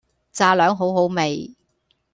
[0.31, 1.55] 炸両好好味